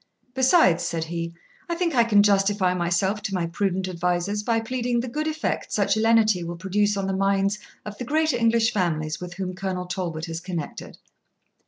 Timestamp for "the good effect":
4.99-5.71